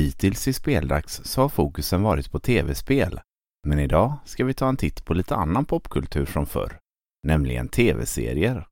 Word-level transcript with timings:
Hittills 0.00 0.48
i 0.48 0.52
Speldags 0.52 1.20
så 1.24 1.40
har 1.40 1.48
fokusen 1.48 2.02
varit 2.02 2.30
på 2.30 2.38
tv-spel. 2.38 3.20
Men 3.66 3.78
idag 3.78 4.14
ska 4.24 4.44
vi 4.44 4.54
ta 4.54 4.68
en 4.68 4.76
titt 4.76 5.04
på 5.04 5.14
lite 5.14 5.34
annan 5.36 5.64
popkultur 5.64 6.24
från 6.24 6.46
förr, 6.46 6.78
nämligen 7.26 7.68
tv-serier. 7.68 8.66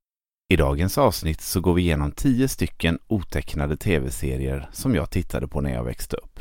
I 0.53 0.55
dagens 0.55 0.97
avsnitt 0.97 1.41
så 1.41 1.61
går 1.61 1.73
vi 1.73 1.81
igenom 1.81 2.11
tio 2.11 2.47
stycken 2.47 2.99
otecknade 3.07 3.77
tv-serier 3.77 4.69
som 4.73 4.95
jag 4.95 5.09
tittade 5.09 5.47
på 5.47 5.61
när 5.61 5.73
jag 5.73 5.83
växte 5.83 6.17
upp. 6.17 6.39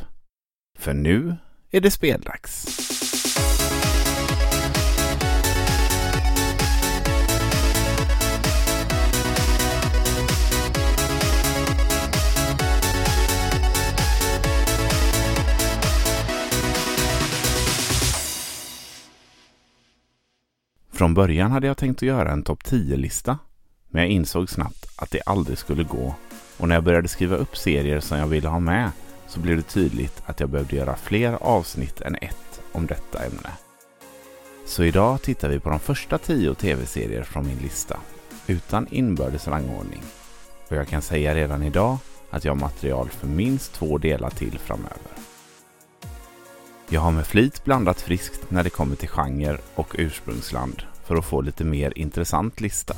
För 0.79 0.95
nu 0.95 1.37
är 1.71 1.81
det 1.81 1.91
speldags! 1.91 2.67
Från 20.99 21.15
början 21.15 21.51
hade 21.51 21.67
jag 21.67 21.77
tänkt 21.77 21.99
att 21.99 22.03
göra 22.03 22.33
en 22.33 22.43
topp 22.43 22.63
10-lista, 22.63 23.39
men 23.89 24.03
jag 24.03 24.11
insåg 24.11 24.51
snabbt 24.51 24.87
att 24.97 25.11
det 25.11 25.21
aldrig 25.27 25.59
skulle 25.59 25.85
gå 25.85 26.15
och 26.57 26.69
när 26.69 26.75
jag 26.75 26.85
började 26.85 27.09
skriva 27.09 27.37
upp 27.37 27.57
serier 27.57 28.01
som 28.01 28.19
jag 28.19 28.27
ville 28.27 28.49
ha 28.49 28.59
med 28.59 28.91
så 29.27 29.41
blev 29.41 29.57
det 29.57 29.63
tydligt 29.63 30.23
att 30.27 30.41
jag 30.41 30.49
behövde 30.49 30.77
göra 30.77 30.97
fler 30.97 31.33
avsnitt 31.33 32.01
än 32.01 32.15
ett 32.15 32.61
om 32.73 32.87
detta 32.87 33.25
ämne. 33.25 33.51
Så 34.67 34.85
idag 34.85 35.23
tittar 35.23 35.49
vi 35.49 35.61
på 35.61 35.71
de 35.71 35.79
första 35.79 36.19
tio 36.19 36.55
tv-serier 36.55 37.23
från 37.23 37.47
min 37.47 37.59
lista, 37.59 38.01
utan 38.47 38.87
inbördes 38.91 39.49
rangordning. 39.49 40.03
Och 40.69 40.77
jag 40.77 40.89
kan 40.89 41.03
säga 41.03 41.35
redan 41.35 41.63
idag 41.63 41.99
att 42.31 42.45
jag 42.45 42.53
har 42.53 42.61
material 42.61 43.09
för 43.09 43.27
minst 43.27 43.73
två 43.73 43.99
delar 43.99 44.31
till 44.31 44.59
framöver. 44.59 45.13
Jag 46.91 47.01
har 47.01 47.13
med 47.13 47.27
flit 47.27 47.65
blandat 47.65 48.01
friskt 48.01 48.51
när 48.51 48.65
det 48.65 48.71
kommer 48.71 48.97
till 48.97 49.09
genre 49.09 49.59
och 49.75 49.95
ursprungsland 49.99 50.83
för 51.09 51.17
att 51.17 51.25
få 51.25 51.41
lite 51.41 51.65
mer 51.65 51.93
intressant 51.97 52.61
lista. 52.61 52.97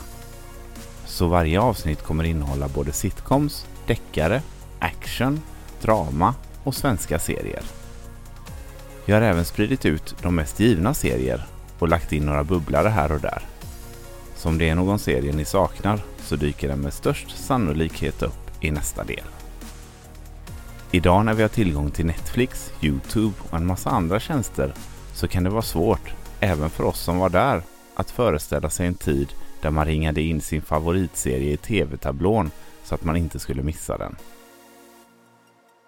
Så 1.06 1.26
varje 1.26 1.60
avsnitt 1.60 2.02
kommer 2.02 2.24
innehålla 2.24 2.68
både 2.68 2.92
sitcoms, 2.92 3.66
deckare, 3.86 4.42
action, 4.78 5.40
drama 5.82 6.34
och 6.64 6.74
svenska 6.74 7.18
serier. 7.18 7.62
Jag 9.04 9.16
har 9.16 9.22
även 9.22 9.44
spridit 9.44 9.86
ut 9.86 10.14
de 10.22 10.34
mest 10.34 10.60
givna 10.60 10.94
serier 10.94 11.46
och 11.78 11.88
lagt 11.88 12.12
in 12.12 12.26
några 12.26 12.44
bubblare 12.44 12.88
här 12.88 13.12
och 13.12 13.20
där. 13.20 13.42
Så 14.36 14.48
om 14.48 14.58
det 14.58 14.68
är 14.68 14.74
någon 14.74 14.98
serie 14.98 15.32
ni 15.32 15.44
saknar 15.44 16.00
så 16.18 16.36
dyker 16.36 16.68
den 16.68 16.80
med 16.80 16.92
störst 16.92 17.38
sannolikhet 17.38 18.22
upp 18.22 18.50
i 18.60 18.70
nästa 18.70 19.04
del. 19.04 19.24
Idag 20.90 21.24
när 21.24 21.34
vi 21.34 21.42
har 21.42 21.48
tillgång 21.48 21.90
till 21.90 22.06
Netflix, 22.06 22.72
Youtube 22.80 23.34
och 23.50 23.56
en 23.56 23.66
massa 23.66 23.90
andra 23.90 24.20
tjänster 24.20 24.74
så 25.14 25.28
kan 25.28 25.44
det 25.44 25.50
vara 25.50 25.62
svårt, 25.62 26.14
även 26.40 26.70
för 26.70 26.84
oss 26.84 27.00
som 27.00 27.18
var 27.18 27.28
där, 27.28 27.62
att 28.00 28.10
föreställa 28.10 28.70
sig 28.70 28.86
en 28.86 28.94
tid 28.94 29.28
där 29.60 29.70
man 29.70 29.86
ringade 29.86 30.22
in 30.22 30.40
sin 30.40 30.62
favoritserie 30.62 31.52
i 31.52 31.56
tv-tablån 31.56 32.50
så 32.84 32.94
att 32.94 33.04
man 33.04 33.16
inte 33.16 33.38
skulle 33.38 33.62
missa 33.62 33.98
den. 33.98 34.16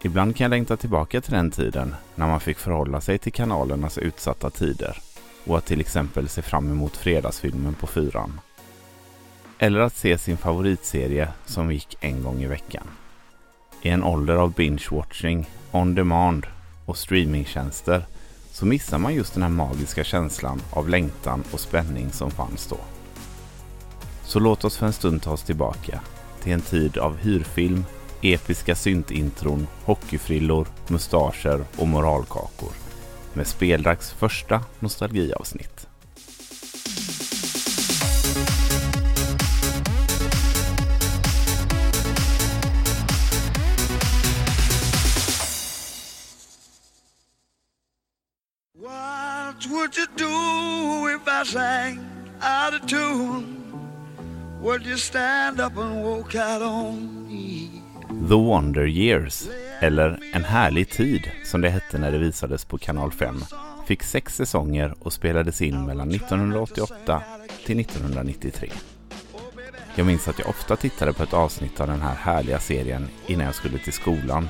Ibland 0.03 0.37
kan 0.37 0.45
jag 0.45 0.51
längta 0.51 0.77
tillbaka 0.77 1.21
till 1.21 1.33
den 1.33 1.51
tiden 1.51 1.95
när 2.15 2.27
man 2.27 2.41
fick 2.41 2.59
förhålla 2.59 3.01
sig 3.01 3.19
till 3.19 3.33
kanalernas 3.33 3.99
utsatta 3.99 4.51
tider 4.51 4.97
och 5.45 5.59
att 5.59 5.67
till 5.67 5.81
exempel 5.81 6.29
se 6.29 6.43
fram 6.43 6.71
emot 6.71 6.97
fredagsfilmen 6.97 7.75
på 7.75 7.87
fyran. 7.87 8.41
Eller 9.59 9.81
att 9.81 9.97
se 9.97 10.19
sin 10.19 10.37
favoritserie 10.37 11.29
som 11.47 11.73
gick 11.73 11.97
en 12.01 12.23
gång 12.23 12.43
i 12.43 12.47
veckan. 12.47 12.87
I 13.83 13.89
en 13.89 14.05
ålder 14.05 14.35
av 14.35 14.55
binge-watching, 14.55 15.45
on 15.73 15.95
demand 15.95 16.47
och 16.87 16.97
streamingtjänster 16.97 18.05
så 18.53 18.67
missar 18.67 18.99
man 18.99 19.15
just 19.15 19.35
den 19.35 19.43
här 19.43 19.51
magiska 19.51 20.05
känslan 20.05 20.63
av 20.71 20.89
längtan 20.89 21.45
och 21.53 21.61
spänning 21.61 22.13
som 22.13 22.31
fanns 22.31 22.67
då. 22.67 22.79
Så 24.25 24.41
låt 24.41 24.65
oss 24.65 24.77
för 24.77 24.87
en 24.87 24.93
stund 24.93 25.23
ta 25.23 25.33
oss 25.33 25.43
tillbaka 25.43 26.01
till 26.43 26.53
en 26.53 26.61
tid 26.61 26.99
av 26.99 27.17
hyrfilm, 27.17 27.85
episka 28.23 28.75
syntintron, 28.75 29.67
hockeyfrillor, 29.85 30.67
mustascher 30.89 31.65
och 31.77 31.89
moralkakor 31.89 32.73
med 33.35 33.47
Speldags 33.47 34.13
första 34.13 34.65
nostalgiavsnitt. 34.81 35.89
What 49.63 49.71
would 49.71 49.97
you 49.97 50.07
do 50.17 51.09
if 51.09 51.29
I 51.29 51.45
sang 51.45 51.99
out 52.41 52.75
of 52.75 52.89
tune? 52.89 53.57
Would 54.61 54.87
you 54.87 54.97
stand 54.97 55.61
up 55.61 55.77
and 55.77 56.03
walk 56.05 56.35
out 56.35 56.63
on 56.63 57.27
me? 57.29 57.71
The 58.29 58.37
Wonder 58.37 58.87
Years, 58.87 59.49
eller 59.81 60.19
En 60.33 60.45
härlig 60.45 60.91
tid 60.91 61.31
som 61.45 61.61
det 61.61 61.71
hette 61.71 61.99
när 61.99 62.13
det 62.13 62.19
visades 62.19 62.65
på 62.65 62.79
kanal 62.79 63.13
5, 63.13 63.45
fick 63.87 64.03
sex 64.03 64.37
säsonger 64.37 64.95
och 64.99 65.13
spelades 65.13 65.63
in 65.63 65.87
mellan 65.87 66.11
1988 66.11 67.23
till 67.65 67.81
1993. 67.81 68.71
Jag 69.95 70.07
minns 70.07 70.29
att 70.29 70.39
jag 70.39 70.49
ofta 70.49 70.77
tittade 70.77 71.13
på 71.13 71.23
ett 71.23 71.35
avsnitt 71.35 71.81
av 71.81 71.87
den 71.87 72.03
här 72.03 72.15
härliga 72.15 72.59
serien 72.59 73.09
innan 73.27 73.47
jag 73.47 73.55
skulle 73.55 73.79
till 73.79 73.93
skolan 73.93 74.49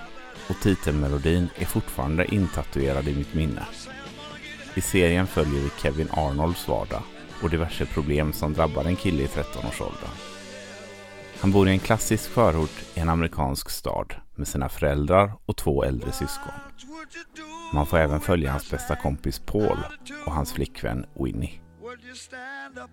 och 0.48 0.56
titelmelodin 0.62 1.48
är 1.56 1.66
fortfarande 1.66 2.34
intatuerad 2.34 3.08
i 3.08 3.14
mitt 3.14 3.34
minne. 3.34 3.62
I 4.74 4.80
serien 4.80 5.26
följer 5.26 5.60
vi 5.60 5.70
Kevin 5.82 6.08
Arnolds 6.10 6.68
vardag 6.68 7.02
och 7.42 7.50
diverse 7.50 7.86
problem 7.86 8.32
som 8.32 8.52
drabbar 8.52 8.84
en 8.84 8.96
kille 8.96 9.22
i 9.22 9.26
13-årsåldern. 9.26 10.10
Han 11.40 11.52
bor 11.52 11.68
i 11.68 11.70
en 11.70 11.78
klassisk 11.78 12.30
förort 12.30 12.84
i 12.94 13.00
en 13.00 13.08
amerikansk 13.08 13.70
stad 13.70 14.14
med 14.34 14.48
sina 14.48 14.68
föräldrar 14.68 15.32
och 15.46 15.56
två 15.56 15.84
äldre 15.84 16.12
syskon. 16.12 16.52
Man 17.72 17.86
får 17.86 17.98
även 17.98 18.20
följa 18.20 18.50
hans 18.50 18.70
bästa 18.70 18.96
kompis 18.96 19.38
Paul 19.38 19.78
och 20.26 20.32
hans 20.32 20.52
flickvän 20.52 21.06
Winnie. 21.14 21.60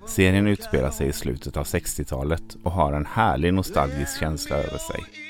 Serien 0.08 0.48
utspelar 0.48 0.92
sig 0.92 1.08
i 1.08 1.14
slutet 1.14 1.58
av 1.58 1.64
60-talet 1.64 2.58
och 2.64 2.72
har 2.72 2.94
en 2.94 3.06
härlig 3.06 3.54
nostalgisk 3.54 4.20
känsla 4.20 4.56
över 4.56 4.78
sig. 4.78 5.29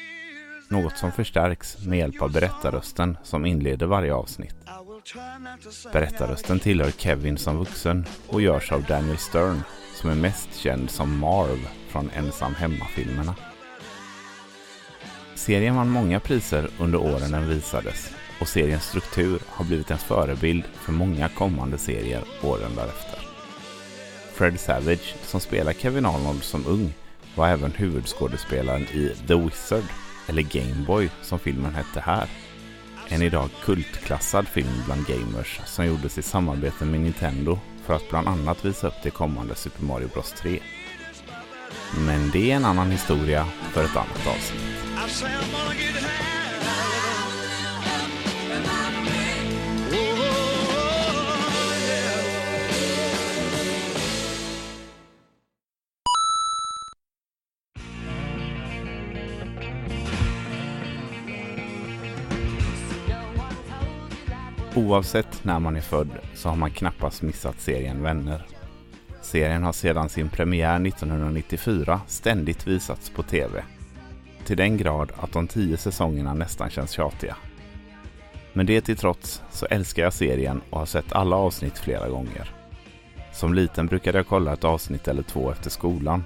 Något 0.70 0.98
som 0.98 1.12
förstärks 1.12 1.86
med 1.86 2.00
hjälp 2.00 2.22
av 2.22 2.32
berättarrösten 2.32 3.18
som 3.24 3.46
inleder 3.46 3.86
varje 3.86 4.14
avsnitt. 4.14 4.56
Berättarrösten 5.94 6.60
tillhör 6.60 6.92
Kevin 6.92 7.38
som 7.38 7.58
vuxen 7.58 8.06
och 8.28 8.42
görs 8.42 8.72
av 8.72 8.84
Daniel 8.84 9.18
Stern 9.18 9.62
som 9.96 10.10
är 10.10 10.16
mest 10.16 10.56
känd 10.56 10.90
som 10.90 11.20
Marv 11.20 11.68
från 11.88 12.10
Ensam 12.10 12.56
Hemma-filmerna. 12.56 13.36
Serien 15.36 15.76
vann 15.76 15.90
många 15.90 16.20
priser 16.20 16.70
under 16.80 17.00
åren 17.00 17.32
den 17.32 17.50
visades 17.50 18.12
och 18.42 18.48
seriens 18.48 18.84
struktur 18.84 19.42
har 19.48 19.66
blivit 19.66 19.92
en 19.92 19.98
förebild 19.98 20.64
för 20.74 20.92
många 20.92 21.30
kommande 21.30 21.78
serier 21.78 22.24
åren 22.44 22.76
därefter. 22.76 23.20
Fred 24.34 24.60
Savage, 24.60 25.16
som 25.24 25.40
spelar 25.40 25.74
Kevin 25.74 26.06
Arnold 26.06 26.44
som 26.44 26.66
ung, 26.68 26.94
var 27.36 27.48
även 27.48 27.72
huvudskådespelaren 27.72 28.82
i 28.82 29.16
The 29.28 29.36
Wizard, 29.36 29.84
eller 30.30 30.42
Gameboy 30.42 31.10
som 31.22 31.40
filmen 31.40 31.76
hette 31.76 32.00
här. 32.00 32.28
En 33.08 33.22
idag 33.22 33.50
kultklassad 33.64 34.48
film 34.48 34.84
bland 34.86 35.08
gamers 35.08 35.60
som 35.66 35.86
gjordes 35.86 36.18
i 36.18 36.22
samarbete 36.22 36.86
med 36.86 37.00
Nintendo 37.00 37.60
för 37.86 37.94
att 37.94 38.10
bland 38.10 38.28
annat 38.28 38.66
visa 38.66 38.88
upp 38.88 39.04
det 39.04 39.10
kommande 39.10 39.56
Super 39.56 39.84
Mario 39.84 40.08
Bros 40.14 40.34
3. 40.42 40.60
Men 41.98 42.32
det 42.32 42.52
är 42.52 42.56
en 42.56 42.66
annan 42.66 42.92
historia 42.92 43.46
för 43.72 43.84
ett 43.84 43.96
annat 43.96 44.28
avsnitt. 44.28 46.29
Oavsett 64.76 65.44
när 65.44 65.60
man 65.60 65.76
är 65.76 65.82
född 65.82 66.10
så 66.34 66.50
har 66.50 66.56
man 66.56 66.72
knappast 66.72 67.22
missat 67.22 67.62
serien 67.62 68.04
Vänner. 68.04 68.46
Serien 69.22 69.64
har 69.64 69.74
sedan 69.74 70.10
sin 70.10 70.30
premiär 70.30 70.88
1994 70.88 72.02
ständigt 72.08 72.68
visats 72.68 73.10
på 73.10 73.24
TV. 73.24 73.64
Till 74.46 74.58
den 74.58 74.78
grad 74.78 75.12
att 75.18 75.32
de 75.32 75.48
tio 75.48 75.78
säsongerna 75.78 76.34
nästan 76.34 76.70
känns 76.70 76.92
tjatiga. 76.92 77.36
Men 78.54 78.66
det 78.66 78.82
till 78.82 78.98
trots 78.98 79.42
så 79.52 79.66
älskar 79.66 80.04
jag 80.04 80.14
serien 80.14 80.62
och 80.70 80.80
har 80.80 80.86
sett 80.86 81.14
alla 81.14 81.36
avsnitt 81.36 81.78
flera 81.78 82.10
gånger. 82.10 82.52
Som 83.34 83.54
liten 83.54 83.88
brukade 83.88 84.18
jag 84.18 84.28
kolla 84.28 84.54
ett 84.54 84.64
avsnitt 84.64 85.08
eller 85.08 85.24
två 85.24 85.52
efter 85.52 85.70
skolan. 85.70 86.24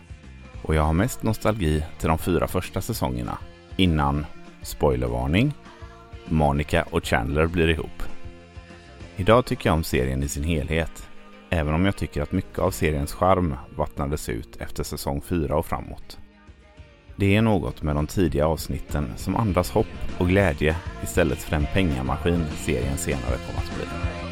Och 0.62 0.76
jag 0.76 0.84
har 0.84 0.94
mest 0.94 1.24
nostalgi 1.24 1.84
till 2.00 2.10
de 2.10 2.18
fyra 2.18 2.48
första 2.48 2.82
säsongerna 2.82 3.38
innan, 3.78 4.26
spoilervarning, 4.62 5.54
Monica 6.26 6.86
och 6.92 7.06
Chandler 7.06 7.48
blir 7.48 7.70
ihop. 7.70 8.13
Idag 9.18 9.46
tycker 9.46 9.70
jag 9.70 9.74
om 9.74 9.84
serien 9.84 10.24
i 10.24 10.28
sin 10.28 10.44
helhet, 10.44 11.10
även 11.50 11.74
om 11.74 11.86
jag 11.86 11.96
tycker 11.96 12.22
att 12.22 12.32
mycket 12.32 12.60
av 12.60 12.72
seriens 12.72 13.14
charm 13.14 13.56
vattnades 13.78 14.30
ut 14.30 14.56
efter 14.56 14.84
säsong 14.84 15.22
4 15.22 15.56
och 15.56 15.66
framåt. 15.66 16.18
Det 17.16 17.36
är 17.36 17.42
något 17.42 17.84
med 17.84 17.96
de 17.96 18.08
tidiga 18.08 18.48
avsnitten 18.48 19.14
som 19.16 19.36
andas 19.36 19.72
hopp 19.72 19.88
och 20.18 20.28
glädje 20.28 20.76
istället 21.04 21.38
för 21.38 21.52
den 21.52 21.66
pengamaskin 21.74 22.46
serien 22.56 22.98
senare 22.98 23.38
kom 23.38 23.58
att 23.58 23.76
bli. 23.76 24.23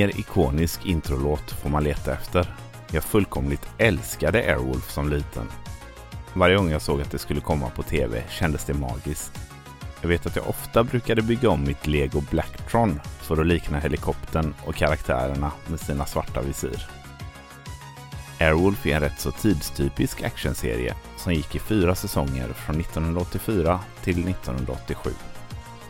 Mer 0.00 0.18
ikonisk 0.20 0.86
introlåt 0.86 1.50
får 1.50 1.70
man 1.70 1.84
leta 1.84 2.12
efter. 2.12 2.54
Jag 2.92 3.04
fullkomligt 3.04 3.68
älskade 3.78 4.38
Airwolf 4.38 4.90
som 4.90 5.08
liten. 5.08 5.48
Varje 6.34 6.56
gång 6.56 6.70
jag 6.70 6.82
såg 6.82 7.00
att 7.00 7.10
det 7.10 7.18
skulle 7.18 7.40
komma 7.40 7.70
på 7.70 7.82
tv 7.82 8.22
kändes 8.28 8.64
det 8.64 8.74
magiskt. 8.74 9.32
Jag 10.00 10.08
vet 10.08 10.26
att 10.26 10.36
jag 10.36 10.48
ofta 10.48 10.84
brukade 10.84 11.22
bygga 11.22 11.50
om 11.50 11.64
mitt 11.64 11.86
Lego 11.86 12.20
Blacktron 12.30 13.00
för 13.20 13.40
att 13.40 13.46
likna 13.46 13.78
helikoptern 13.78 14.54
och 14.66 14.74
karaktärerna 14.74 15.52
med 15.66 15.80
sina 15.80 16.06
svarta 16.06 16.42
visir. 16.42 16.86
Airwolf 18.38 18.86
är 18.86 18.94
en 18.94 19.00
rätt 19.00 19.20
så 19.20 19.30
tidstypisk 19.30 20.22
actionserie 20.22 20.94
som 21.16 21.34
gick 21.34 21.54
i 21.54 21.58
fyra 21.58 21.94
säsonger 21.94 22.48
från 22.48 22.80
1984 22.80 23.80
till 24.02 24.28
1987. 24.28 25.10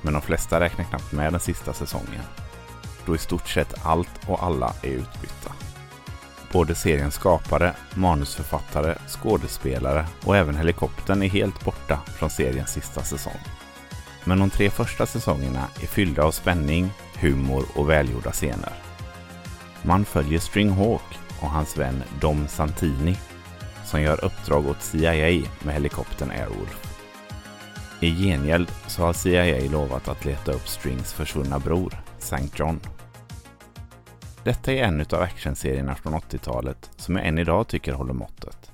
Men 0.03 0.13
de 0.13 0.23
flesta 0.23 0.61
räknar 0.61 0.85
knappt 0.85 1.13
med 1.13 1.33
den 1.33 1.41
sista 1.41 1.73
säsongen 1.73 2.23
då 3.07 3.15
i 3.15 3.19
stort 3.19 3.49
sett 3.49 3.87
allt 3.87 4.21
och 4.27 4.43
alla 4.43 4.75
är 4.83 4.91
utbytta. 4.91 5.53
Både 6.53 6.75
seriens 6.75 7.15
skapare, 7.15 7.75
manusförfattare, 7.95 8.99
skådespelare 9.09 10.07
och 10.25 10.37
även 10.37 10.57
helikoptern 10.57 11.23
är 11.23 11.29
helt 11.29 11.65
borta 11.65 12.01
från 12.19 12.31
seriens 12.31 12.71
sista 12.71 13.03
säsong. 13.03 13.41
Men 14.25 14.39
de 14.39 14.51
tre 14.51 14.71
första 14.71 15.07
säsongerna 15.07 15.67
är 15.83 15.87
fyllda 15.87 16.25
av 16.25 16.31
spänning, 16.31 16.91
humor 17.19 17.65
och 17.75 17.91
välgjorda 17.91 18.33
scener. 18.33 18.73
Man 19.83 20.05
följer 20.05 20.39
String 20.39 20.71
Hawk 20.71 21.19
och 21.41 21.51
hans 21.51 21.77
vän 21.77 22.03
Dom 22.21 22.49
Santini 22.49 23.17
som 23.85 24.03
gör 24.03 24.25
uppdrag 24.25 24.67
åt 24.67 24.83
CIA 24.83 25.49
med 25.63 25.75
helikoptern 25.75 26.31
Airwolf. 26.31 26.91
I 28.01 28.11
gengäld 28.11 28.73
så 28.87 29.03
har 29.03 29.13
CIA 29.13 29.71
lovat 29.71 30.09
att 30.09 30.25
leta 30.25 30.53
upp 30.53 30.69
Strings 30.69 31.13
försvunna 31.13 31.59
bror, 31.59 31.95
St. 32.23 32.51
John. 32.55 32.81
Detta 34.45 34.73
är 34.73 34.85
en 34.85 35.01
av 35.01 35.23
actionserierna 35.23 35.95
från 35.95 36.15
80-talet 36.15 36.91
som 36.97 37.17
jag 37.17 37.27
än 37.27 37.39
idag 37.39 37.69
tycker 37.69 37.93
håller 37.93 38.13
måttet. 38.13 38.73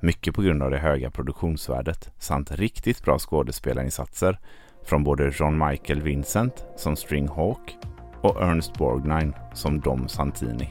Mycket 0.00 0.34
på 0.34 0.42
grund 0.42 0.62
av 0.62 0.70
det 0.70 0.78
höga 0.78 1.10
produktionsvärdet 1.10 2.10
samt 2.18 2.50
riktigt 2.50 3.02
bra 3.02 3.18
skådespelarinsatser 3.18 4.38
från 4.84 5.04
både 5.04 5.32
John 5.38 5.68
Michael 5.68 6.02
Vincent 6.02 6.64
som 6.76 6.96
String 6.96 7.28
Hawk 7.28 7.76
och 8.22 8.42
Ernest 8.42 8.74
Borgnine 8.74 9.32
som 9.54 9.80
Dom 9.80 10.08
Santini. 10.08 10.68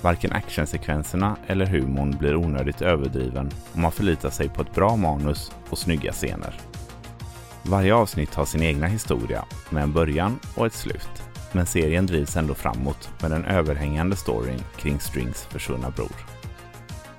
Varken 0.00 0.32
actionsekvenserna 0.32 1.36
eller 1.46 1.66
humorn 1.66 2.16
blir 2.18 2.36
onödigt 2.36 2.82
överdriven 2.82 3.50
om 3.74 3.82
man 3.82 3.92
förlitar 3.92 4.30
sig 4.30 4.48
på 4.48 4.62
ett 4.62 4.74
bra 4.74 4.96
manus 4.96 5.52
och 5.70 5.78
snygga 5.78 6.12
scener. 6.12 6.60
Varje 7.68 7.94
avsnitt 7.94 8.34
har 8.34 8.44
sin 8.44 8.62
egna 8.62 8.86
historia 8.86 9.44
med 9.70 9.82
en 9.82 9.92
början 9.92 10.38
och 10.54 10.66
ett 10.66 10.74
slut. 10.74 11.22
Men 11.52 11.66
serien 11.66 12.06
drivs 12.06 12.36
ändå 12.36 12.54
framåt 12.54 13.10
med 13.20 13.30
den 13.30 13.44
överhängande 13.44 14.16
storyn 14.16 14.62
kring 14.76 15.00
Strings 15.00 15.44
försvunna 15.44 15.90
bror. 15.90 16.12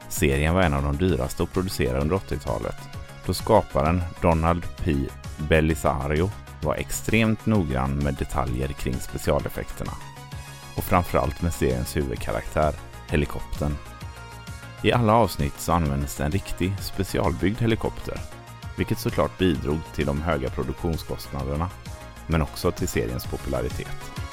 Serien 0.08 0.54
var 0.54 0.62
en 0.62 0.74
av 0.74 0.84
de 0.84 0.98
dyraste 0.98 1.44
att 1.44 1.54
producera 1.54 2.00
under 2.00 2.16
80-talet 2.16 2.76
då 3.26 3.34
skaparen 3.34 4.02
Donald 4.22 4.64
P. 4.84 4.96
Belisario 5.50 6.30
var 6.62 6.76
extremt 6.76 7.46
noggrann 7.46 7.98
med 7.98 8.14
detaljer 8.14 8.68
kring 8.68 8.96
specialeffekterna. 8.96 9.92
Och 10.76 10.84
framförallt 10.84 11.42
med 11.42 11.54
seriens 11.54 11.98
huvudkaraktär, 11.98 12.74
helikoptern. 13.10 13.76
I 14.84 14.92
alla 14.92 15.14
avsnitt 15.14 15.60
så 15.60 15.72
användes 15.72 16.20
en 16.20 16.32
riktig 16.32 16.74
specialbyggd 16.82 17.62
helikopter 17.62 18.39
vilket 18.80 19.00
såklart 19.00 19.38
bidrog 19.38 19.80
till 19.96 20.06
de 20.06 20.22
höga 20.22 20.50
produktionskostnaderna, 20.50 21.70
men 22.28 22.42
också 22.42 22.72
till 22.72 22.88
seriens 22.88 23.26
popularitet. 23.26 24.29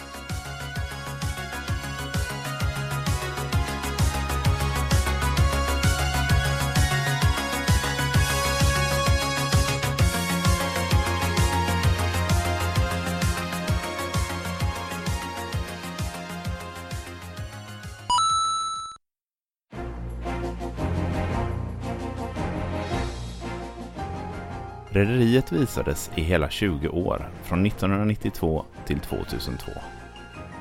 Rederiet 24.96 25.52
visades 25.52 26.10
i 26.14 26.22
hela 26.22 26.50
20 26.50 26.88
år, 26.88 27.28
från 27.42 27.66
1992 27.66 28.64
till 28.86 29.00
2002 29.00 29.72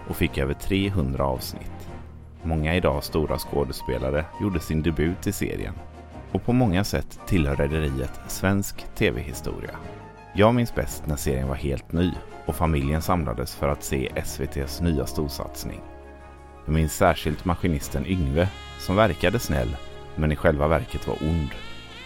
och 0.08 0.16
fick 0.16 0.38
över 0.38 0.54
300 0.54 1.26
avsnitt. 1.26 1.90
Många 2.44 2.76
idag 2.76 3.04
stora 3.04 3.38
skådespelare 3.38 4.26
gjorde 4.42 4.60
sin 4.60 4.82
debut 4.82 5.28
i 5.28 5.32
serien 5.32 5.74
och 6.32 6.44
på 6.44 6.54
många 6.54 6.84
sätt 6.84 7.20
tillhör 7.28 7.56
Rederiet 7.56 8.20
svensk 8.28 8.86
tv-historia. 8.96 9.76
Jag 10.34 10.56
minns 10.56 10.76
bäst 10.76 11.08
när 11.08 11.16
serien 11.16 11.48
var 11.48 11.56
helt 11.56 11.92
ny 11.92 12.12
och 12.46 12.56
familjen 12.56 13.02
samlades 13.02 13.56
för 13.56 13.70
att 13.70 13.84
se 13.84 14.12
SVTs 14.16 14.82
nya 14.82 15.06
storsatsning. 15.06 15.82
Jag 16.66 16.74
minns 16.74 16.96
särskilt 16.96 17.46
maskinisten 17.46 18.06
Yngve 18.06 18.50
som 18.80 18.96
verkade 18.96 19.40
snäll 19.40 19.76
men 20.16 20.32
i 20.32 20.36
själva 20.36 20.68
verket 20.68 21.08
var 21.08 21.18
ond 21.22 21.50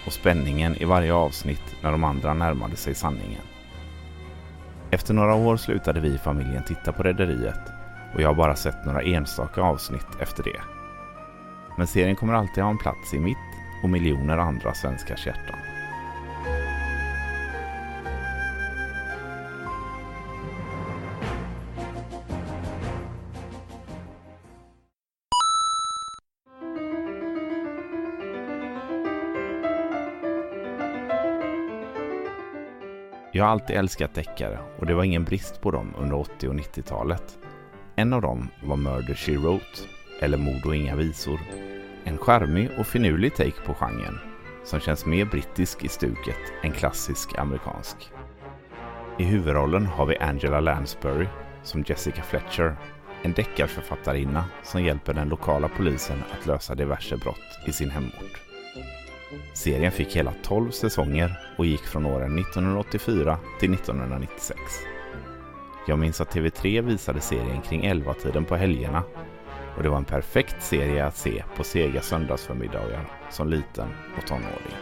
och 0.06 0.14
spänningen 0.14 0.76
i 0.76 0.86
varje 0.86 1.14
avsnitt 1.14 1.76
när 1.84 1.92
de 1.92 2.04
andra 2.04 2.34
närmade 2.34 2.76
sig 2.76 2.96
sanningen. 2.96 3.42
Efter 4.92 5.14
några 5.14 5.36
år 5.36 5.58
slutade 5.58 6.00
vi 6.00 6.08
i 6.08 6.18
familjen 6.18 6.64
titta 6.64 6.92
på 6.92 7.04
Rederiet 7.04 7.62
och 8.14 8.22
jag 8.22 8.28
har 8.28 8.36
bara 8.36 8.56
sett 8.56 8.86
några 8.86 9.02
enstaka 9.02 9.62
avsnitt 9.62 10.08
efter 10.20 10.44
det. 10.44 10.62
Men 11.78 11.88
serien 11.88 12.16
kommer 12.16 12.34
alltid 12.34 12.64
ha 12.64 12.72
en 12.72 12.78
plats 12.78 13.14
i 13.14 13.20
mitt 13.20 13.38
och 13.84 13.90
miljoner 13.90 14.38
andra 14.38 14.74
svenskars 14.74 15.28
hjärtan. 15.28 15.69
Jag 33.40 33.46
har 33.46 33.52
alltid 33.52 33.76
älskat 33.76 34.16
deckare 34.16 34.60
och 34.80 34.86
det 34.86 34.94
var 34.94 35.04
ingen 35.04 35.24
brist 35.24 35.62
på 35.62 35.72
dem 35.72 35.94
under 35.98 36.16
80 36.16 36.48
och 36.48 36.56
90-talet. 36.56 37.40
En 37.96 38.14
av 38.14 38.22
dem 38.22 38.48
var 38.64 38.78
Murder 38.78 39.14
She 39.14 39.38
Wrote, 39.38 39.80
eller 40.22 40.38
Mord 40.38 40.66
och 40.66 40.76
inga 40.76 40.96
visor. 40.96 41.40
En 42.04 42.18
charmig 42.18 42.70
och 42.80 42.88
finurlig 42.88 43.36
take 43.36 43.62
på 43.66 43.74
genren 43.74 44.20
som 44.64 44.80
känns 44.80 45.06
mer 45.06 45.26
brittisk 45.26 45.84
i 45.84 45.88
stuket 45.88 46.36
än 46.64 46.72
klassisk 46.72 47.38
amerikansk. 47.38 48.12
I 49.20 49.24
huvudrollen 49.24 49.86
har 49.86 50.06
vi 50.06 50.18
Angela 50.18 50.60
Lansbury 50.60 51.28
som 51.64 51.84
Jessica 51.88 52.22
Fletcher, 52.22 52.76
en 53.22 53.34
deckarförfattarinna 53.34 54.46
som 54.64 54.84
hjälper 54.84 55.14
den 55.14 55.30
lokala 55.30 55.70
polisen 55.78 56.24
att 56.32 56.46
lösa 56.46 56.76
diverse 56.76 57.18
brott 57.18 57.60
i 57.68 57.72
sin 57.72 57.90
hemort. 57.90 58.42
Serien 59.54 59.92
fick 59.92 60.16
hela 60.16 60.34
12 60.44 60.72
säsonger 60.72 61.40
och 61.58 61.66
gick 61.66 61.82
från 61.82 62.06
åren 62.06 62.40
1984 62.40 63.38
till 63.60 63.74
1996. 63.74 64.60
Jag 65.88 66.00
minns 66.00 66.22
att 66.22 66.36
TV3 66.36 66.82
visade 66.82 67.22
serien 67.22 67.62
kring 67.62 67.84
11-tiden 67.84 68.46
på 68.46 68.56
helgerna 68.56 69.04
och 69.78 69.84
det 69.84 69.90
var 69.90 69.98
en 69.98 70.06
perfekt 70.06 70.64
serie 70.64 71.06
att 71.06 71.18
se 71.18 71.44
på 71.56 71.64
sega 71.64 72.02
söndagsförmiddagar 72.02 73.06
som 73.32 73.50
liten 73.50 73.88
och 74.18 74.28
tonåring. 74.28 74.76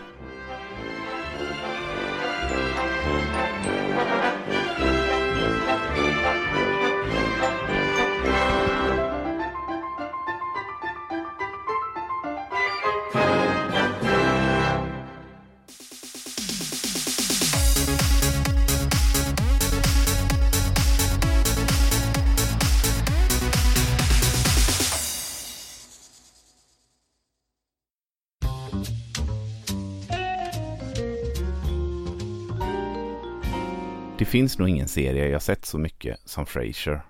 Finns 34.37 34.57
nog 34.57 34.69
ingen 34.69 34.87
serie 34.87 35.29
jag 35.29 35.41
sett 35.41 35.65
så 35.65 35.77
mycket 35.77 36.19
som 36.25 36.45
Frasier. 36.45 37.01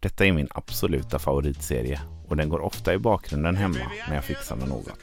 Detta 0.00 0.26
är 0.26 0.32
min 0.32 0.48
absoluta 0.50 1.18
favoritserie 1.18 2.00
och 2.28 2.36
den 2.36 2.48
går 2.48 2.60
ofta 2.60 2.94
i 2.94 2.98
bakgrunden 2.98 3.56
hemma 3.56 3.90
när 4.08 4.14
jag 4.14 4.24
fixar 4.24 4.56
med 4.56 4.68
något. 4.68 4.98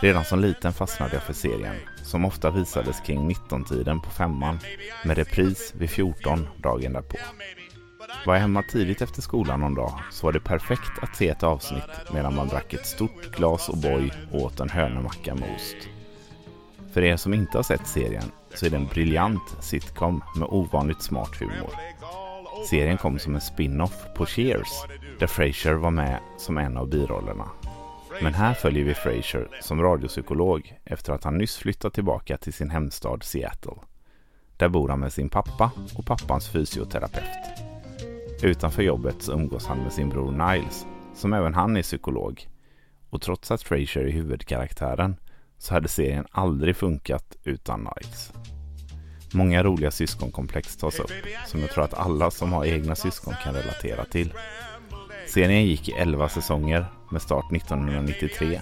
Redan 0.00 0.24
som 0.24 0.40
liten 0.40 0.72
fastnade 0.72 1.14
jag 1.14 1.22
för 1.22 1.32
serien, 1.32 1.76
som 2.02 2.24
ofta 2.24 2.50
visades 2.50 3.00
kring 3.00 3.30
19-tiden 3.30 4.00
på 4.00 4.10
femman, 4.10 4.58
med 5.04 5.16
repris 5.16 5.74
vid 5.78 5.90
14 5.90 6.48
dagen 6.56 6.92
därpå. 6.92 7.16
Var 8.26 8.34
jag 8.34 8.40
hemma 8.40 8.62
tidigt 8.62 9.02
efter 9.02 9.22
skolan 9.22 9.60
någon 9.60 9.74
dag 9.74 10.00
så 10.10 10.26
var 10.26 10.32
det 10.32 10.40
perfekt 10.40 10.98
att 11.02 11.16
se 11.16 11.28
ett 11.28 11.42
avsnitt 11.42 12.12
medan 12.14 12.34
man 12.34 12.48
drack 12.48 12.74
ett 12.74 12.86
stort 12.86 13.36
glas 13.36 13.68
O'boy 13.68 14.10
och 14.32 14.42
åt 14.42 14.60
en 14.60 14.70
hönemacka 14.70 15.34
med 15.34 15.54
ost. 15.56 15.88
För 16.92 17.02
er 17.02 17.16
som 17.16 17.34
inte 17.34 17.58
har 17.58 17.62
sett 17.62 17.86
serien 17.86 18.30
så 18.54 18.66
är 18.66 18.70
det 18.70 18.76
en 18.76 18.86
briljant 18.86 19.56
sitcom 19.60 20.22
med 20.36 20.48
ovanligt 20.50 21.02
smart 21.02 21.36
humor. 21.40 21.70
Serien 22.70 22.98
kom 22.98 23.18
som 23.18 23.34
en 23.34 23.40
spin-off 23.40 24.06
på 24.16 24.26
Cheers, 24.26 24.68
där 25.18 25.26
Frasier 25.26 25.74
var 25.74 25.90
med 25.90 26.18
som 26.38 26.58
en 26.58 26.76
av 26.76 26.88
birollerna. 26.88 27.48
Men 28.22 28.34
här 28.34 28.54
följer 28.54 28.84
vi 28.84 28.94
Frasier 28.94 29.48
som 29.60 29.82
radiopsykolog 29.82 30.78
efter 30.84 31.12
att 31.12 31.24
han 31.24 31.38
nyss 31.38 31.56
flyttat 31.56 31.94
tillbaka 31.94 32.36
till 32.36 32.52
sin 32.52 32.70
hemstad 32.70 33.22
Seattle. 33.22 33.76
Där 34.56 34.68
bor 34.68 34.88
han 34.88 35.00
med 35.00 35.12
sin 35.12 35.28
pappa 35.28 35.70
och 35.96 36.06
pappans 36.06 36.48
fysioterapeut. 36.48 37.62
Utanför 38.42 38.82
jobbet 38.82 39.22
så 39.22 39.32
umgås 39.32 39.66
han 39.66 39.78
med 39.78 39.92
sin 39.92 40.08
bror 40.08 40.32
Niles, 40.32 40.86
som 41.14 41.32
även 41.32 41.54
han 41.54 41.76
är 41.76 41.82
psykolog. 41.82 42.48
Och 43.10 43.22
trots 43.22 43.50
att 43.50 43.62
Frasier 43.62 44.04
är 44.04 44.10
huvudkaraktären 44.10 45.16
så 45.62 45.74
hade 45.74 45.88
serien 45.88 46.26
aldrig 46.30 46.76
funkat 46.76 47.36
utan 47.44 47.80
Nikes. 47.80 48.32
Många 49.32 49.62
roliga 49.62 49.90
syskonkomplex 49.90 50.76
tas 50.76 51.00
upp, 51.00 51.10
som 51.46 51.60
jag 51.60 51.70
tror 51.70 51.84
att 51.84 51.94
alla 51.94 52.30
som 52.30 52.52
har 52.52 52.64
egna 52.64 52.94
syskon 52.94 53.34
kan 53.44 53.54
relatera 53.54 54.04
till. 54.04 54.32
Serien 55.26 55.64
gick 55.64 55.88
i 55.88 55.92
11 55.92 56.28
säsonger 56.28 56.86
med 57.10 57.22
start 57.22 57.52
1993 57.52 58.60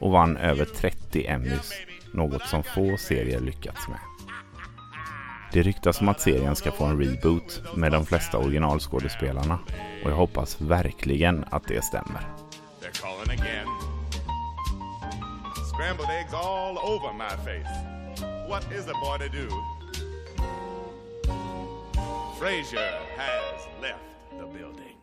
och 0.00 0.10
vann 0.10 0.36
över 0.36 0.64
30 0.64 1.26
Emmys, 1.26 1.72
något 2.12 2.42
som 2.42 2.62
få 2.62 2.96
serier 2.96 3.40
lyckats 3.40 3.88
med. 3.88 3.98
Det 5.52 5.62
ryktas 5.62 6.00
om 6.00 6.08
att 6.08 6.20
serien 6.20 6.56
ska 6.56 6.72
få 6.72 6.84
en 6.84 7.00
reboot 7.00 7.62
med 7.74 7.92
de 7.92 8.06
flesta 8.06 8.38
originalskådespelarna 8.38 9.58
och 10.04 10.10
jag 10.10 10.16
hoppas 10.16 10.60
verkligen 10.60 11.44
att 11.50 11.68
det 11.68 11.84
stämmer. 11.84 12.20
Scrambled 15.86 16.10
eggs 16.10 16.34
all 16.34 16.80
over 16.80 17.12
my 17.12 17.36
face. 17.36 17.64
What 18.48 18.64
is 18.72 18.88
a 18.88 18.92
boy 18.94 19.18
to 19.18 19.28
do? 19.28 19.48
Frazier 22.40 22.98
has 23.16 23.68
left 23.80 24.02
the 24.36 24.46
building. 24.46 24.95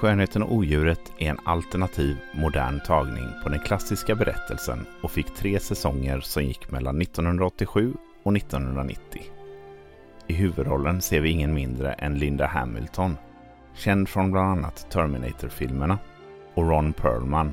Skönheten 0.00 0.42
och 0.42 0.54
odjuret 0.54 1.12
är 1.18 1.30
en 1.30 1.38
alternativ 1.44 2.16
modern 2.32 2.80
tagning 2.80 3.28
på 3.42 3.48
den 3.48 3.58
klassiska 3.58 4.14
berättelsen 4.14 4.86
och 5.02 5.10
fick 5.10 5.34
tre 5.34 5.60
säsonger 5.60 6.20
som 6.20 6.44
gick 6.44 6.70
mellan 6.70 7.00
1987 7.00 7.94
och 8.22 8.36
1990. 8.36 9.22
I 10.26 10.32
huvudrollen 10.32 11.00
ser 11.00 11.20
vi 11.20 11.30
ingen 11.30 11.54
mindre 11.54 11.92
än 11.92 12.18
Linda 12.18 12.46
Hamilton, 12.46 13.16
känd 13.74 14.08
från 14.08 14.30
bland 14.30 14.48
annat 14.50 14.90
Terminator-filmerna, 14.90 15.98
och 16.54 16.70
Ron 16.70 16.92
Perlman, 16.92 17.52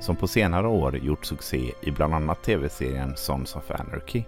som 0.00 0.16
på 0.16 0.26
senare 0.28 0.66
år 0.68 0.96
gjort 0.96 1.24
succé 1.24 1.72
i 1.82 1.90
bland 1.90 2.14
annat 2.14 2.42
tv-serien 2.42 3.12
Sons 3.16 3.56
of 3.56 3.70
Anarchy. 3.70 4.22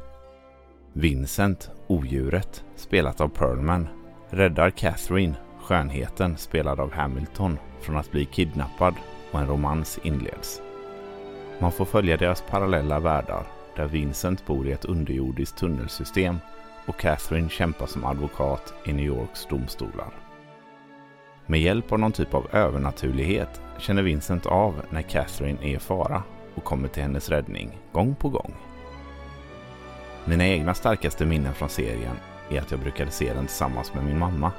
Vincent, 0.93 1.71
odjuret, 1.87 2.65
spelat 2.77 3.21
av 3.21 3.29
Perlman, 3.29 3.89
räddar 4.31 4.71
Catherine 4.71 5.35
skönheten 5.71 6.37
spelad 6.37 6.81
av 6.81 6.93
Hamilton 6.93 7.59
från 7.81 7.97
att 7.97 8.11
bli 8.11 8.25
kidnappad 8.25 8.95
och 9.31 9.41
en 9.41 9.47
romans 9.47 9.99
inleds. 10.03 10.63
Man 11.59 11.73
får 11.73 11.85
följa 11.85 12.17
deras 12.17 12.43
parallella 12.43 13.01
världar 13.01 13.47
där 13.77 13.87
Vincent 13.87 14.47
bor 14.47 14.69
i 14.69 14.73
ett 14.73 14.85
underjordiskt 14.85 15.59
tunnelsystem 15.59 16.39
och 16.87 17.01
Catherine 17.01 17.49
kämpar 17.49 17.87
som 17.87 18.05
advokat 18.05 18.75
i 18.85 18.93
New 18.93 19.05
Yorks 19.05 19.47
domstolar. 19.47 20.11
Med 21.47 21.61
hjälp 21.61 21.93
av 21.93 21.99
någon 21.99 22.13
typ 22.13 22.35
av 22.35 22.47
övernaturlighet 22.53 23.61
känner 23.79 24.03
Vincent 24.03 24.47
av 24.47 24.83
när 24.91 25.03
Catherine 25.03 25.59
är 25.63 25.77
i 25.77 25.79
fara 25.79 26.23
och 26.55 26.65
kommer 26.65 26.89
till 26.89 27.03
hennes 27.03 27.29
räddning 27.29 27.79
gång 27.93 28.15
på 28.15 28.29
gång. 28.29 28.55
Mina 30.25 30.47
egna 30.47 30.75
starkaste 30.75 31.27
minnen 31.27 31.55
från 31.55 31.69
serien 31.69 32.17
är 32.51 32.61
att 32.61 32.71
jag 32.71 32.81
brukade 32.81 33.11
se 33.11 33.33
den 33.33 33.47
tillsammans 33.47 33.95
med 33.95 34.05
min 34.05 34.19
mamma 34.19 34.53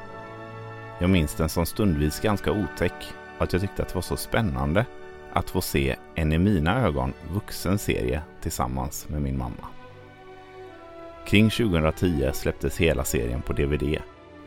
jag 1.01 1.09
minns 1.09 1.35
den 1.35 1.49
som 1.49 1.65
stundvis 1.65 2.19
ganska 2.19 2.51
otäck 2.51 3.13
och 3.37 3.43
att 3.43 3.53
jag 3.53 3.61
tyckte 3.61 3.81
att 3.81 3.87
det 3.87 3.95
var 3.95 4.01
så 4.01 4.17
spännande 4.17 4.85
att 5.33 5.49
få 5.49 5.61
se 5.61 5.95
en 6.15 6.31
i 6.31 6.37
mina 6.37 6.81
ögon 6.81 7.13
vuxen 7.33 7.77
serie 7.77 8.21
tillsammans 8.41 9.09
med 9.09 9.21
min 9.21 9.37
mamma. 9.37 9.67
Kring 11.25 11.49
2010 11.49 12.31
släpptes 12.33 12.77
hela 12.77 13.03
serien 13.03 13.41
på 13.41 13.53
DVD 13.53 13.97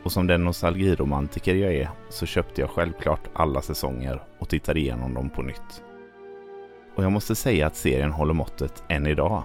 och 0.03 0.11
som 0.11 0.27
den 0.27 0.43
nostalgiromantiker 0.43 1.55
jag 1.55 1.73
är 1.73 1.89
så 2.09 2.25
köpte 2.25 2.61
jag 2.61 2.69
självklart 2.69 3.29
alla 3.33 3.61
säsonger 3.61 4.23
och 4.39 4.49
tittade 4.49 4.79
igenom 4.79 5.13
dem 5.13 5.29
på 5.29 5.41
nytt. 5.41 5.83
Och 6.95 7.03
jag 7.03 7.11
måste 7.11 7.35
säga 7.35 7.67
att 7.67 7.75
serien 7.75 8.11
håller 8.11 8.33
måttet 8.33 8.83
än 8.87 9.07
idag. 9.07 9.43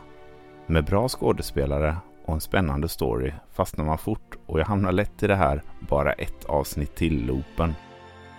Med 0.66 0.84
bra 0.84 1.08
skådespelare 1.08 1.96
och 2.30 2.34
en 2.34 2.40
spännande 2.40 2.88
story 2.88 3.32
fastnar 3.52 3.84
man 3.84 3.98
fort 3.98 4.38
och 4.46 4.60
jag 4.60 4.64
hamnar 4.66 4.92
lätt 4.92 5.22
i 5.22 5.26
det 5.26 5.34
här 5.34 5.62
bara 5.80 6.12
ett 6.12 6.44
avsnitt 6.44 6.94
till-loopen. 6.94 7.74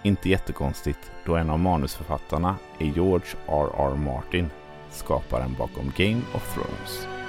Inte 0.03 0.29
jättekonstigt 0.29 1.11
då 1.25 1.35
en 1.35 1.49
av 1.49 1.59
manusförfattarna 1.59 2.55
är 2.79 2.85
George 2.85 3.27
R.R. 3.47 3.95
Martin, 3.95 4.49
skaparen 4.89 5.55
bakom 5.59 5.91
Game 5.97 6.21
of 6.33 6.53
Thrones. 6.53 7.20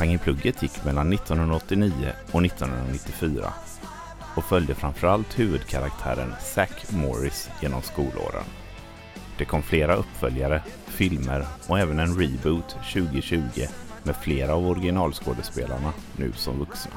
Pang 0.00 0.12
i 0.12 0.18
plugget 0.18 0.62
gick 0.62 0.84
mellan 0.84 1.12
1989 1.12 2.12
och 2.32 2.44
1994 2.44 3.52
och 4.36 4.44
följde 4.44 4.74
framförallt 4.74 5.38
huvudkaraktären 5.38 6.34
Zack 6.40 6.92
Morris 6.92 7.50
genom 7.62 7.82
skolåren. 7.82 8.44
Det 9.38 9.44
kom 9.44 9.62
flera 9.62 9.94
uppföljare, 9.94 10.62
filmer 10.86 11.46
och 11.68 11.78
även 11.78 11.98
en 11.98 12.18
reboot 12.18 12.68
2020 12.92 13.40
med 14.02 14.16
flera 14.16 14.54
av 14.54 14.66
originalskådespelarna 14.66 15.92
nu 16.16 16.32
som 16.32 16.58
vuxna. 16.58 16.92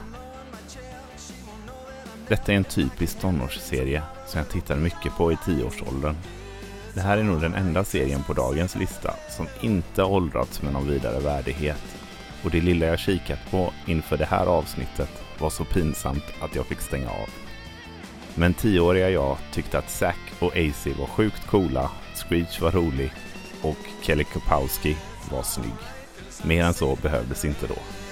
Detta 2.27 2.51
är 2.51 2.57
en 2.57 2.63
typisk 2.63 3.19
tonårsserie 3.19 4.03
som 4.27 4.37
jag 4.37 4.49
tittade 4.49 4.81
mycket 4.81 5.17
på 5.17 5.31
i 5.31 5.37
tioårsåldern. 5.45 6.15
Det 6.93 7.01
här 7.01 7.17
är 7.17 7.23
nog 7.23 7.41
den 7.41 7.55
enda 7.55 7.83
serien 7.83 8.23
på 8.23 8.33
dagens 8.33 8.75
lista 8.75 9.13
som 9.29 9.47
inte 9.61 10.03
åldrats 10.03 10.61
med 10.61 10.73
någon 10.73 10.87
vidare 10.87 11.19
värdighet 11.19 12.02
och 12.43 12.51
det 12.51 12.61
lilla 12.61 12.85
jag 12.85 12.99
kikat 12.99 13.51
på 13.51 13.73
inför 13.85 14.17
det 14.17 14.25
här 14.25 14.45
avsnittet 14.45 15.09
var 15.39 15.49
så 15.49 15.65
pinsamt 15.65 16.23
att 16.39 16.55
jag 16.55 16.65
fick 16.65 16.81
stänga 16.81 17.09
av. 17.09 17.29
Men 18.35 18.53
tioåriga 18.53 19.09
jag 19.09 19.37
tyckte 19.51 19.77
att 19.77 19.89
Zack 19.89 20.19
och 20.39 20.57
AC 20.57 20.87
var 20.99 21.07
sjukt 21.07 21.47
coola, 21.47 21.91
Screech 22.15 22.61
var 22.61 22.71
rolig 22.71 23.11
och 23.61 23.77
Kelly 24.01 24.23
Kapowski 24.23 24.97
var 25.31 25.43
snygg. 25.43 25.71
Mer 26.43 26.63
än 26.63 26.73
så 26.73 26.95
behövdes 26.95 27.45
inte 27.45 27.67
då. 27.67 28.02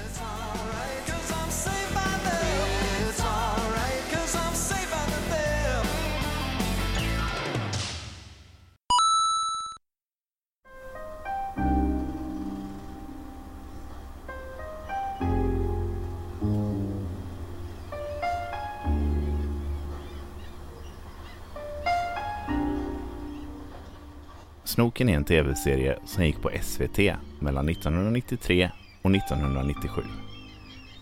Snoken 24.81 25.09
är 25.09 25.15
en 25.15 25.23
tv-serie 25.23 26.00
som 26.05 26.25
gick 26.25 26.41
på 26.41 26.51
SVT 26.61 27.00
mellan 27.39 27.69
1993 27.69 28.71
och 29.01 29.15
1997. 29.15 30.01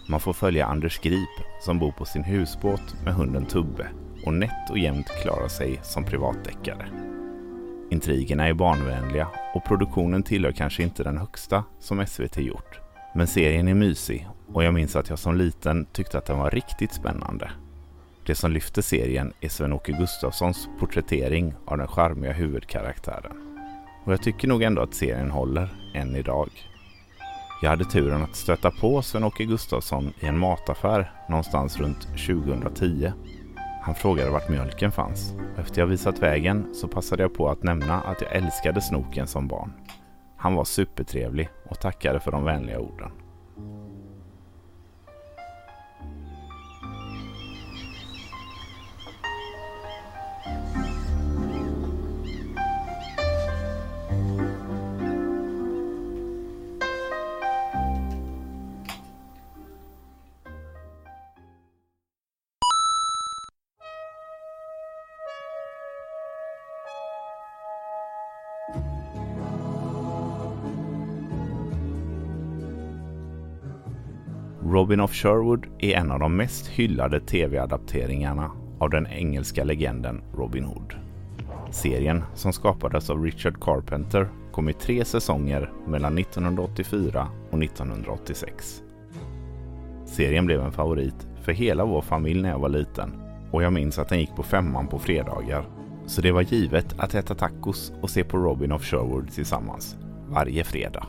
Man 0.10 0.20
får 0.20 0.34
följa 0.34 0.66
Anders 0.66 1.00
Grip 1.00 1.30
som 1.62 1.80
bor 1.80 1.92
på 1.92 2.06
sin 2.06 2.24
husbåt 2.24 2.96
med 3.04 3.14
hunden 3.14 3.46
Tubbe 3.46 3.88
och 4.26 4.34
nätt 4.34 4.70
och 4.70 4.78
jämnt 4.78 5.08
klarar 5.24 5.48
sig 5.48 5.80
som 5.84 6.04
privatdeckare. 6.04 6.90
Intrigerna 7.92 8.48
är 8.48 8.54
barnvänliga 8.54 9.28
och 9.56 9.66
produktionen 9.66 10.24
tillhör 10.24 10.52
kanske 10.52 10.84
inte 10.84 11.04
den 11.04 11.18
högsta 11.18 11.64
som 11.80 12.06
SVT 12.08 12.38
gjort. 12.38 12.80
Men 13.16 13.28
serien 13.28 13.68
är 13.68 13.74
mysig 13.74 14.28
och 14.54 14.64
jag 14.64 14.74
minns 14.74 14.96
att 14.96 15.10
jag 15.10 15.20
som 15.20 15.36
liten 15.36 15.86
tyckte 15.86 16.18
att 16.18 16.26
den 16.26 16.40
var 16.40 16.52
riktigt 16.52 16.94
spännande. 16.94 17.52
Det 18.26 18.36
som 18.36 18.52
lyfter 18.52 18.82
serien 18.82 19.34
är 19.42 19.50
Sven-Åke 19.50 19.92
Gustafssons 19.92 20.70
porträttering 20.80 21.54
av 21.66 21.78
den 21.78 21.88
charmiga 21.88 22.34
huvudkaraktären. 22.34 23.49
Och 24.04 24.14
jag 24.14 24.22
tycker 24.22 24.48
nog 24.48 24.64
ändå 24.64 24.82
att 24.82 24.94
serien 24.94 25.32
håller 25.32 25.70
än 25.94 26.16
idag. 26.16 26.50
Jag 27.62 27.70
hade 27.70 27.86
turen 27.86 28.22
att 28.22 28.36
stöta 28.36 28.72
på 28.72 29.02
Sven-Åke 29.02 29.44
Gustafsson 29.44 30.14
i 30.20 30.26
en 30.26 30.40
mataffär 30.40 31.12
någonstans 31.30 31.80
runt 31.80 32.02
2010. 32.02 33.12
Han 33.82 33.96
frågade 33.96 34.30
vart 34.30 34.50
mjölken 34.50 34.92
fanns. 34.92 35.34
Efter 35.58 35.82
jag 35.82 35.88
visat 35.88 36.20
vägen 36.20 36.74
så 36.74 36.88
passade 36.88 37.24
jag 37.24 37.34
på 37.34 37.50
att 37.50 37.64
nämna 37.64 38.02
att 38.02 38.22
jag 38.22 38.36
älskade 38.36 38.82
Snoken 38.82 39.28
som 39.28 39.48
barn. 39.48 39.74
Han 40.38 40.56
var 40.56 40.64
supertrevlig 40.64 41.50
och 41.70 41.80
tackade 41.80 42.20
för 42.20 42.32
de 42.32 42.44
vänliga 42.44 42.80
orden. 42.80 43.12
Robin 74.72 75.00
of 75.00 75.14
Sherwood 75.14 75.68
är 75.80 75.94
en 75.94 76.12
av 76.12 76.20
de 76.20 76.36
mest 76.36 76.68
hyllade 76.68 77.20
tv-adapteringarna 77.20 78.52
av 78.80 78.90
den 78.90 79.08
engelska 79.08 79.64
legenden 79.64 80.22
Robin 80.34 80.64
Hood. 80.64 80.94
Serien, 81.72 82.24
som 82.34 82.54
skapades 82.54 83.10
av 83.10 83.24
Richard 83.24 83.60
Carpenter, 83.62 84.28
kom 84.52 84.70
i 84.70 84.74
tre 84.74 85.06
säsonger 85.06 85.72
mellan 85.88 86.18
1984 86.18 87.28
och 87.52 87.64
1986. 87.64 88.84
Serien 90.06 90.46
blev 90.46 90.62
en 90.62 90.72
favorit 90.72 91.28
för 91.42 91.52
hela 91.52 91.86
vår 91.86 92.02
familj 92.02 92.42
när 92.42 92.50
jag 92.50 92.60
var 92.60 92.70
liten 92.70 93.12
och 93.52 93.64
jag 93.64 93.74
minns 93.74 94.00
att 94.00 94.10
den 94.10 94.20
gick 94.20 94.36
på 94.36 94.44
femman 94.44 94.88
på 94.88 95.00
fredagar. 95.00 95.79
Så 96.10 96.22
det 96.22 96.32
var 96.32 96.42
givet 96.42 96.96
att 96.98 97.16
äta 97.16 97.36
tacos 97.36 97.94
och 98.02 98.10
se 98.10 98.24
på 98.24 98.38
Robin 98.38 98.72
of 98.72 98.84
Sherwood 98.84 99.32
tillsammans 99.32 99.98
varje 100.30 100.64
fredag. 100.64 101.06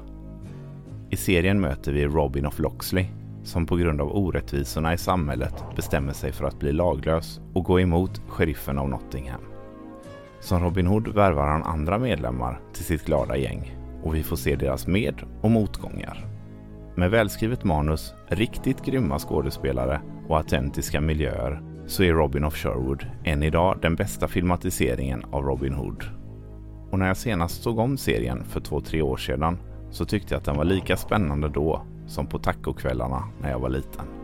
I 1.11 1.17
serien 1.17 1.61
möter 1.61 1.93
vi 1.93 2.07
Robin 2.07 2.47
of 2.47 2.59
Loxley 2.59 3.07
som 3.45 3.67
på 3.67 3.77
grund 3.77 4.01
av 4.01 4.17
orättvisorna 4.17 4.95
i 4.95 4.99
samhället 4.99 5.65
bestämmer 5.77 6.13
sig 6.13 6.33
för 6.33 6.45
att 6.45 6.59
bli 6.59 6.73
laglös 6.73 7.41
och 7.55 7.65
gå 7.65 7.81
emot 7.81 8.23
sheriffen 8.29 8.79
av 8.79 8.89
Nottingham. 8.89 9.41
Som 10.41 10.61
Robin 10.61 10.87
Hood 10.87 11.09
värvar 11.09 11.49
han 11.49 11.63
andra 11.63 11.99
medlemmar 11.99 12.61
till 12.73 12.85
sitt 12.85 13.05
glada 13.05 13.37
gäng 13.37 13.77
och 14.03 14.15
vi 14.15 14.23
får 14.23 14.37
se 14.37 14.57
deras 14.57 14.87
med 14.87 15.15
och 15.41 15.51
motgångar. 15.51 16.27
Med 16.95 17.11
välskrivet 17.11 17.65
manus, 17.65 18.15
riktigt 18.29 18.85
grymma 18.85 19.19
skådespelare 19.19 20.01
och 20.29 20.37
autentiska 20.37 21.01
miljöer 21.01 21.70
så 21.91 22.03
är 22.03 22.13
Robin 22.13 22.45
of 22.45 22.57
Sherwood 22.57 23.07
än 23.25 23.43
idag 23.43 23.79
den 23.83 23.95
bästa 23.95 24.29
filmatiseringen 24.29 25.25
av 25.31 25.43
Robin 25.43 25.75
Hood. 25.75 26.05
Och 26.91 26.99
när 26.99 27.07
jag 27.07 27.17
senast 27.17 27.63
såg 27.63 27.79
om 27.79 27.97
serien 27.97 28.45
för 28.45 28.61
två, 28.61 28.81
tre 28.81 29.03
år 29.03 29.17
sedan 29.17 29.59
så 29.91 30.05
tyckte 30.05 30.35
jag 30.35 30.39
att 30.39 30.45
den 30.45 30.57
var 30.57 30.65
lika 30.65 30.97
spännande 30.97 31.49
då 31.49 31.83
som 32.07 32.27
på 32.27 32.39
tacokvällarna 32.39 33.25
när 33.41 33.51
jag 33.51 33.59
var 33.59 33.69
liten. 33.69 34.20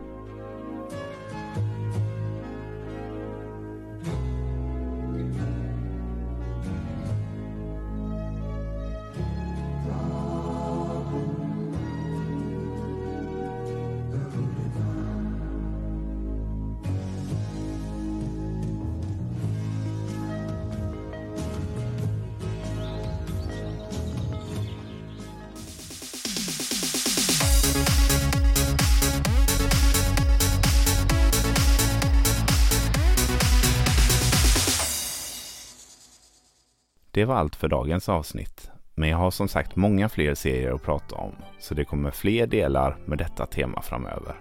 Det 37.16 37.24
var 37.24 37.34
allt 37.34 37.56
för 37.56 37.68
dagens 37.68 38.08
avsnitt. 38.08 38.70
Men 38.94 39.08
jag 39.08 39.16
har 39.16 39.30
som 39.30 39.48
sagt 39.48 39.76
många 39.76 40.08
fler 40.08 40.34
serier 40.34 40.72
att 40.72 40.82
prata 40.82 41.16
om, 41.16 41.34
så 41.58 41.74
det 41.74 41.84
kommer 41.84 42.10
fler 42.10 42.46
delar 42.46 42.96
med 43.06 43.18
detta 43.18 43.46
tema 43.46 43.82
framöver. 43.82 44.40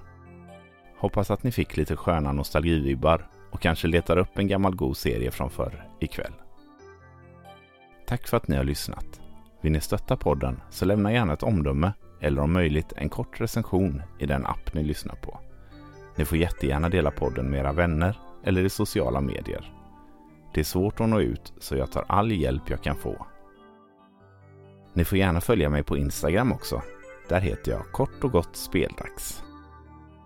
Hoppas 0.97 1.31
att 1.31 1.43
ni 1.43 1.51
fick 1.51 1.77
lite 1.77 1.95
sköna 1.95 2.31
nostalgivibbar 2.31 3.29
och 3.51 3.61
kanske 3.61 3.87
letar 3.87 4.17
upp 4.17 4.37
en 4.37 4.47
gammal 4.47 4.75
god 4.75 4.97
serie 4.97 5.31
från 5.31 5.49
förr 5.49 5.87
ikväll. 5.99 6.33
Tack 8.07 8.27
för 8.27 8.37
att 8.37 8.47
ni 8.47 8.55
har 8.55 8.63
lyssnat. 8.63 9.21
Vill 9.61 9.71
ni 9.71 9.81
stötta 9.81 10.17
podden 10.17 10.61
så 10.69 10.85
lämna 10.85 11.13
gärna 11.13 11.33
ett 11.33 11.43
omdöme 11.43 11.93
eller 12.21 12.41
om 12.41 12.53
möjligt 12.53 12.93
en 12.95 13.09
kort 13.09 13.41
recension 13.41 14.01
i 14.19 14.25
den 14.25 14.45
app 14.45 14.73
ni 14.73 14.83
lyssnar 14.83 15.15
på. 15.15 15.39
Ni 16.15 16.25
får 16.25 16.37
jättegärna 16.37 16.89
dela 16.89 17.11
podden 17.11 17.49
med 17.49 17.59
era 17.59 17.71
vänner 17.71 18.19
eller 18.43 18.63
i 18.63 18.69
sociala 18.69 19.21
medier. 19.21 19.71
Det 20.55 20.61
är 20.61 20.65
svårt 20.65 20.99
att 20.99 21.09
nå 21.09 21.21
ut 21.21 21.53
så 21.59 21.75
jag 21.75 21.91
tar 21.91 22.05
all 22.07 22.31
hjälp 22.31 22.69
jag 22.69 22.83
kan 22.83 22.95
få. 22.95 23.25
Ni 24.93 25.05
får 25.05 25.17
gärna 25.17 25.41
följa 25.41 25.69
mig 25.69 25.83
på 25.83 25.97
Instagram 25.97 26.51
också. 26.51 26.81
Där 27.29 27.39
heter 27.39 27.71
jag 27.71 27.91
kort 27.91 28.23
och 28.23 28.31
gott 28.31 28.55
speldags. 28.55 29.43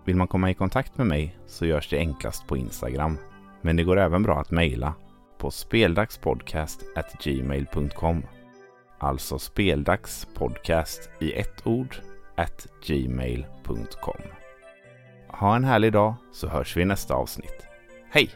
Vill 0.04 0.16
man 0.16 0.28
komma 0.28 0.50
i 0.50 0.54
kontakt 0.54 0.98
med 0.98 1.06
mig 1.06 1.38
så 1.46 1.66
görs 1.66 1.88
det 1.88 1.98
enklast 1.98 2.46
på 2.46 2.56
Instagram. 2.56 3.18
Men 3.62 3.76
det 3.76 3.84
går 3.84 3.98
även 3.98 4.22
bra 4.22 4.40
att 4.40 4.50
mejla 4.50 4.94
på 5.38 5.50
speldagspodcast@gmail.com. 5.50 8.22
Alltså 8.98 9.38
speldagspodcast 9.38 11.10
i 11.20 11.32
ett 11.32 11.66
ord 11.66 11.96
at 12.36 12.66
gmail.com. 12.86 14.20
Ha 15.28 15.56
en 15.56 15.64
härlig 15.64 15.92
dag 15.92 16.14
så 16.32 16.48
hörs 16.48 16.76
vi 16.76 16.82
i 16.82 16.84
nästa 16.84 17.14
avsnitt. 17.14 17.66
Hej! 18.10 18.30